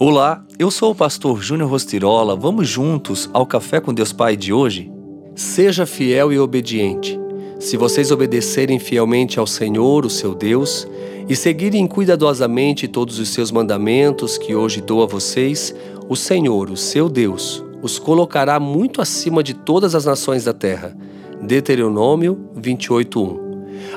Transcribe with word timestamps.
Olá, 0.00 0.44
eu 0.60 0.70
sou 0.70 0.92
o 0.92 0.94
pastor 0.94 1.42
Júnior 1.42 1.68
Rostirola. 1.68 2.36
Vamos 2.36 2.68
juntos 2.68 3.28
ao 3.32 3.44
Café 3.44 3.80
com 3.80 3.92
Deus 3.92 4.12
Pai 4.12 4.36
de 4.36 4.52
hoje? 4.52 4.88
Seja 5.34 5.84
fiel 5.86 6.32
e 6.32 6.38
obediente. 6.38 7.18
Se 7.58 7.76
vocês 7.76 8.12
obedecerem 8.12 8.78
fielmente 8.78 9.40
ao 9.40 9.46
Senhor, 9.46 10.06
o 10.06 10.10
seu 10.10 10.36
Deus, 10.36 10.86
e 11.28 11.34
seguirem 11.34 11.84
cuidadosamente 11.88 12.86
todos 12.86 13.18
os 13.18 13.30
seus 13.30 13.50
mandamentos 13.50 14.38
que 14.38 14.54
hoje 14.54 14.80
dou 14.80 15.02
a 15.02 15.06
vocês, 15.06 15.74
o 16.08 16.14
Senhor, 16.14 16.70
o 16.70 16.76
seu 16.76 17.08
Deus, 17.08 17.64
os 17.82 17.98
colocará 17.98 18.60
muito 18.60 19.02
acima 19.02 19.42
de 19.42 19.52
todas 19.52 19.96
as 19.96 20.04
nações 20.04 20.44
da 20.44 20.52
terra. 20.52 20.96
Deuteronômio 21.42 22.38
28:1. 22.54 23.36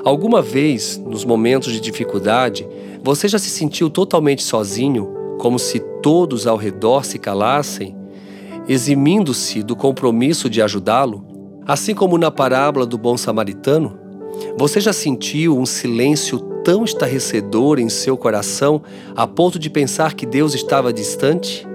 Alguma 0.04 0.42
vez, 0.42 0.98
nos 0.98 1.24
momentos 1.24 1.72
de 1.72 1.80
dificuldade, 1.80 2.68
você 3.04 3.28
já 3.28 3.38
se 3.38 3.52
sentiu 3.52 3.88
totalmente 3.88 4.42
sozinho? 4.42 5.21
Como 5.42 5.58
se 5.58 5.80
todos 6.04 6.46
ao 6.46 6.56
redor 6.56 7.04
se 7.04 7.18
calassem, 7.18 7.96
eximindo-se 8.68 9.64
do 9.64 9.76
compromisso 9.76 10.48
de 10.48 10.62
ajudá-lo, 10.62 11.26
assim 11.66 11.96
como 11.96 12.16
na 12.16 12.30
parábola 12.30 12.86
do 12.86 12.96
bom 12.96 13.18
samaritano? 13.18 13.98
Você 14.56 14.80
já 14.80 14.94
sentiu 14.94 15.58
um 15.58 15.66
silêncio 15.66 16.38
tão 16.64 16.84
estarrecedor 16.84 17.80
em 17.80 17.90
seu 17.90 18.16
coração 18.16 18.84
a 19.16 19.26
ponto 19.26 19.58
de 19.58 19.68
pensar 19.68 20.14
que 20.14 20.28
Deus 20.28 20.54
estava 20.54 20.94
distante? 20.94 21.68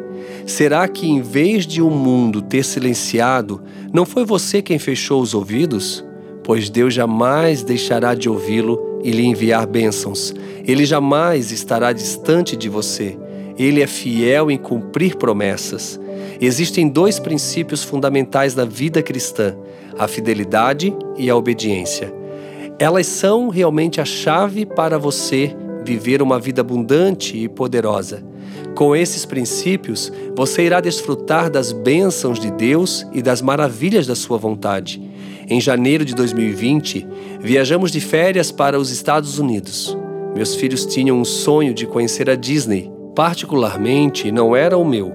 Será 0.46 0.86
que, 0.86 1.08
em 1.08 1.20
vez 1.20 1.66
de 1.66 1.82
o 1.82 1.88
um 1.88 1.90
mundo 1.90 2.42
ter 2.42 2.64
silenciado, 2.64 3.60
não 3.92 4.06
foi 4.06 4.24
você 4.24 4.62
quem 4.62 4.78
fechou 4.78 5.20
os 5.20 5.34
ouvidos? 5.34 6.04
Pois 6.44 6.70
Deus 6.70 6.94
jamais 6.94 7.64
deixará 7.64 8.14
de 8.14 8.28
ouvi-lo 8.28 9.00
e 9.02 9.10
lhe 9.10 9.26
enviar 9.26 9.66
bênçãos. 9.66 10.32
Ele 10.64 10.84
jamais 10.84 11.50
estará 11.50 11.92
distante 11.92 12.56
de 12.56 12.68
você. 12.68 13.18
Ele 13.58 13.82
é 13.82 13.86
fiel 13.86 14.50
em 14.50 14.58
cumprir 14.58 15.16
promessas. 15.16 15.98
Existem 16.40 16.88
dois 16.88 17.18
princípios 17.18 17.82
fundamentais 17.82 18.54
na 18.54 18.64
vida 18.64 19.02
cristã: 19.02 19.56
a 19.98 20.06
fidelidade 20.06 20.94
e 21.16 21.30
a 21.30 21.36
obediência. 21.36 22.12
Elas 22.78 23.06
são 23.06 23.48
realmente 23.48 24.00
a 24.00 24.04
chave 24.04 24.66
para 24.66 24.98
você 24.98 25.56
viver 25.84 26.20
uma 26.20 26.38
vida 26.38 26.60
abundante 26.60 27.36
e 27.36 27.48
poderosa. 27.48 28.22
Com 28.74 28.94
esses 28.94 29.24
princípios, 29.24 30.12
você 30.34 30.64
irá 30.64 30.80
desfrutar 30.80 31.48
das 31.48 31.72
bênçãos 31.72 32.38
de 32.38 32.50
Deus 32.50 33.06
e 33.14 33.22
das 33.22 33.40
maravilhas 33.40 34.06
da 34.06 34.14
sua 34.14 34.36
vontade. 34.36 35.00
Em 35.48 35.60
janeiro 35.60 36.04
de 36.04 36.14
2020, 36.14 37.06
viajamos 37.40 37.90
de 37.90 38.00
férias 38.00 38.52
para 38.52 38.78
os 38.78 38.90
Estados 38.90 39.38
Unidos. 39.38 39.96
Meus 40.34 40.54
filhos 40.54 40.84
tinham 40.84 41.18
um 41.18 41.24
sonho 41.24 41.72
de 41.72 41.86
conhecer 41.86 42.28
a 42.28 42.34
Disney 42.34 42.95
Particularmente 43.16 44.30
não 44.30 44.54
era 44.54 44.76
o 44.76 44.84
meu, 44.84 45.10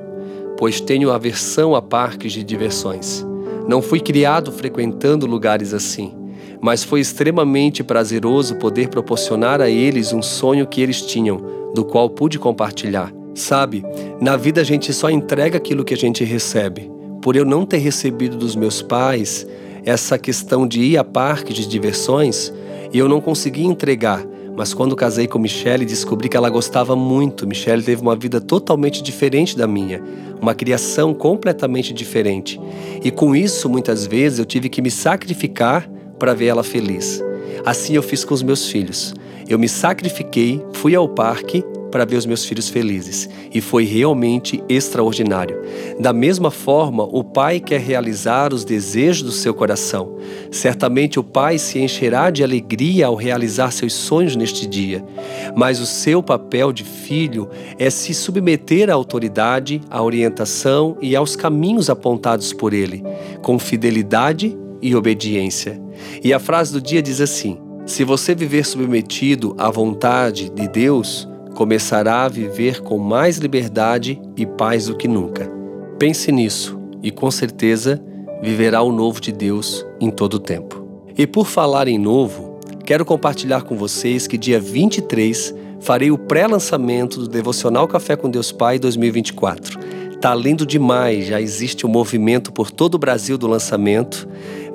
pois 0.57 0.81
tenho 0.81 1.11
aversão 1.11 1.75
a 1.75 1.83
parques 1.83 2.33
de 2.33 2.43
diversões. 2.43 3.23
Não 3.67 3.79
fui 3.79 3.99
criado 3.99 4.51
frequentando 4.51 5.27
lugares 5.27 5.71
assim, 5.71 6.11
mas 6.59 6.83
foi 6.83 6.99
extremamente 6.99 7.83
prazeroso 7.83 8.55
poder 8.55 8.89
proporcionar 8.89 9.61
a 9.61 9.69
eles 9.69 10.13
um 10.13 10.21
sonho 10.23 10.65
que 10.65 10.81
eles 10.81 11.03
tinham, 11.03 11.71
do 11.75 11.85
qual 11.85 12.09
pude 12.09 12.39
compartilhar. 12.39 13.13
Sabe, 13.35 13.85
na 14.19 14.35
vida 14.35 14.61
a 14.61 14.63
gente 14.63 14.91
só 14.91 15.07
entrega 15.11 15.57
aquilo 15.57 15.85
que 15.85 15.93
a 15.93 15.97
gente 15.97 16.23
recebe. 16.23 16.91
Por 17.21 17.35
eu 17.35 17.45
não 17.45 17.67
ter 17.67 17.77
recebido 17.77 18.35
dos 18.35 18.55
meus 18.55 18.81
pais 18.81 19.45
essa 19.85 20.17
questão 20.17 20.67
de 20.67 20.81
ir 20.81 20.97
a 20.97 21.03
parques 21.03 21.55
de 21.55 21.67
diversões, 21.67 22.51
eu 22.91 23.07
não 23.07 23.21
consegui 23.21 23.63
entregar 23.63 24.25
mas 24.55 24.73
quando 24.73 24.95
casei 24.95 25.27
com 25.27 25.39
Michelle, 25.39 25.85
descobri 25.85 26.29
que 26.29 26.37
ela 26.37 26.49
gostava 26.49 26.95
muito. 26.95 27.47
Michelle 27.47 27.81
teve 27.81 28.01
uma 28.01 28.15
vida 28.15 28.39
totalmente 28.39 29.01
diferente 29.01 29.57
da 29.57 29.67
minha, 29.67 30.03
uma 30.41 30.53
criação 30.53 31.13
completamente 31.13 31.93
diferente. 31.93 32.59
E 33.03 33.09
com 33.09 33.35
isso, 33.35 33.69
muitas 33.69 34.05
vezes, 34.05 34.39
eu 34.39 34.45
tive 34.45 34.69
que 34.69 34.81
me 34.81 34.91
sacrificar 34.91 35.89
para 36.19 36.33
ver 36.33 36.47
ela 36.47 36.63
feliz. 36.63 37.23
Assim 37.65 37.95
eu 37.95 38.03
fiz 38.03 38.23
com 38.23 38.33
os 38.33 38.43
meus 38.43 38.67
filhos. 38.67 39.13
Eu 39.47 39.57
me 39.59 39.67
sacrifiquei, 39.67 40.63
fui 40.73 40.95
ao 40.95 41.07
parque 41.07 41.63
para 41.91 42.05
ver 42.05 42.15
os 42.15 42.25
meus 42.25 42.45
filhos 42.45 42.69
felizes 42.69 43.29
e 43.53 43.59
foi 43.59 43.83
realmente 43.83 44.63
extraordinário. 44.69 45.61
Da 45.99 46.13
mesma 46.13 46.49
forma, 46.49 47.03
o 47.03 47.23
Pai 47.23 47.59
quer 47.59 47.81
realizar 47.81 48.53
os 48.53 48.63
desejos 48.63 49.23
do 49.23 49.31
seu 49.31 49.53
coração. 49.53 50.15
Certamente 50.49 51.19
o 51.19 51.23
Pai 51.23 51.57
se 51.57 51.79
encherá 51.79 52.29
de 52.29 52.43
alegria 52.43 53.07
ao 53.07 53.15
realizar 53.15 53.71
seus 53.71 53.93
sonhos 53.93 54.35
neste 54.35 54.65
dia, 54.65 55.03
mas 55.55 55.79
o 55.79 55.85
seu 55.85 56.23
papel 56.23 56.71
de 56.71 56.83
filho 56.83 57.49
é 57.77 57.89
se 57.89 58.13
submeter 58.13 58.89
à 58.89 58.93
autoridade, 58.93 59.81
à 59.89 60.01
orientação 60.01 60.97
e 61.01 61.15
aos 61.15 61.35
caminhos 61.35 61.89
apontados 61.89 62.53
por 62.53 62.73
ele, 62.73 63.03
com 63.41 63.59
fidelidade 63.59 64.57
e 64.81 64.95
obediência. 64.95 65.79
E 66.23 66.33
a 66.33 66.39
frase 66.39 66.73
do 66.73 66.81
dia 66.81 67.01
diz 67.01 67.21
assim: 67.21 67.57
se 67.85 68.03
você 68.03 68.33
viver 68.33 68.65
submetido 68.65 69.55
à 69.57 69.69
vontade 69.69 70.49
de 70.49 70.67
Deus, 70.67 71.27
começará 71.55 72.23
a 72.23 72.29
viver 72.29 72.81
com 72.81 72.97
mais 72.97 73.37
liberdade 73.37 74.21
e 74.35 74.45
paz 74.45 74.87
do 74.87 74.95
que 74.95 75.07
nunca. 75.07 75.49
Pense 75.99 76.31
nisso 76.31 76.79
e 77.03 77.11
com 77.11 77.29
certeza 77.29 78.01
viverá 78.41 78.81
o 78.81 78.91
novo 78.91 79.21
de 79.21 79.31
Deus 79.31 79.85
em 79.99 80.09
todo 80.09 80.35
o 80.35 80.39
tempo. 80.39 80.85
E 81.17 81.27
por 81.27 81.45
falar 81.45 81.87
em 81.87 81.97
novo, 81.97 82.59
quero 82.85 83.05
compartilhar 83.05 83.63
com 83.63 83.75
vocês 83.75 84.27
que 84.27 84.37
dia 84.37 84.59
23 84.59 85.53
farei 85.79 86.11
o 86.11 86.17
pré-lançamento 86.17 87.19
do 87.19 87.27
Devocional 87.27 87.87
Café 87.87 88.15
com 88.15 88.29
Deus 88.29 88.51
Pai 88.51 88.79
2024. 88.79 89.79
Tá 90.21 90.35
lindo 90.35 90.67
demais, 90.67 91.25
já 91.25 91.41
existe 91.41 91.85
um 91.85 91.89
movimento 91.89 92.51
por 92.51 92.69
todo 92.69 92.95
o 92.95 92.99
Brasil 92.99 93.39
do 93.39 93.47
lançamento. 93.47 94.27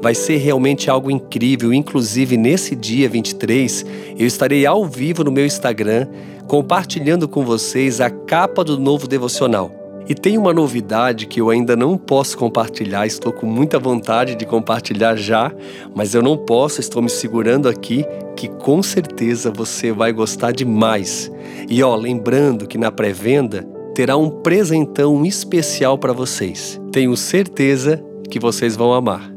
Vai 0.03 0.15
ser 0.15 0.37
realmente 0.37 0.91
algo 0.91 1.11
incrível, 1.11 1.73
inclusive 1.73 2.37
nesse 2.37 2.77
dia 2.77 3.09
23, 3.09 3.85
eu 4.19 4.27
estarei 4.27 4.67
ao 4.67 4.85
vivo 4.85 5.25
no 5.25 5.33
meu 5.33 5.47
Instagram 5.47 6.07
compartilhando 6.47 7.27
com 7.27 7.45
vocês 7.45 8.01
a 8.01 8.09
capa 8.09 8.63
do 8.63 8.79
novo 8.79 9.09
devocional. 9.09 9.87
E 10.09 10.15
tem 10.15 10.39
uma 10.39 10.55
novidade 10.55 11.27
que 11.27 11.41
eu 11.41 11.51
ainda 11.51 11.75
não 11.75 11.99
posso 11.99 12.39
compartilhar, 12.39 13.07
estou 13.07 13.33
com 13.33 13.45
muita 13.45 13.77
vontade 13.77 14.37
de 14.37 14.47
compartilhar 14.47 15.17
já, 15.17 15.53
mas 15.97 16.15
eu 16.15 16.23
não 16.23 16.37
posso, 16.37 16.81
estou 16.81 17.03
me 17.03 17.11
segurando 17.11 17.69
aqui, 17.69 18.05
que 18.37 18.47
com 18.47 18.81
certeza 18.85 19.51
você 19.51 19.91
vai 19.91 20.13
gostar 20.13 20.53
demais. 20.53 21.31
E 21.69 21.83
ó, 21.83 21.97
lembrando 21.97 22.69
que 22.69 22.79
na 22.79 22.93
pré-venda 22.93 23.67
terá 23.97 24.17
um 24.17 24.31
presentão 24.31 25.27
especial 25.27 25.99
para 25.99 26.13
vocês. 26.13 26.81
Tenho 26.93 27.17
certeza 27.17 28.01
que 28.31 28.39
vocês 28.39 28.77
vão 28.77 28.93
amar. 28.93 29.36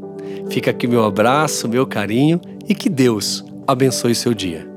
Fica 0.50 0.70
aqui 0.70 0.86
meu 0.86 1.04
abraço, 1.04 1.68
meu 1.68 1.86
carinho 1.86 2.40
e 2.68 2.74
que 2.74 2.88
Deus 2.88 3.44
abençoe 3.66 4.14
seu 4.14 4.34
dia. 4.34 4.69